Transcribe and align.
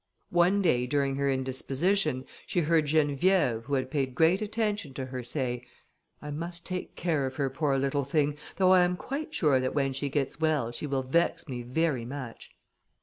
One 0.31 0.63
day 0.63 0.87
during 0.87 1.17
her 1.17 1.29
indisposition, 1.29 2.25
she 2.47 2.61
heard 2.61 2.87
Geneviève, 2.87 3.65
who 3.65 3.75
had 3.75 3.91
paid 3.91 4.15
great 4.15 4.41
attention 4.41 4.95
to 4.95 5.05
her, 5.05 5.21
say, 5.21 5.63
"I 6.23 6.31
must 6.31 6.65
take 6.65 6.95
care 6.95 7.27
of 7.27 7.35
her, 7.35 7.51
poor 7.51 7.77
little 7.77 8.03
thing, 8.03 8.35
though 8.55 8.71
I 8.73 8.81
am 8.81 8.97
quite 8.97 9.31
sure 9.31 9.59
that 9.59 9.75
when 9.75 9.93
she 9.93 10.09
gets 10.09 10.41
well 10.41 10.71
she 10.71 10.87
will 10.87 11.03
vex 11.03 11.47
me 11.47 11.61
very 11.61 12.03
much." 12.05 12.49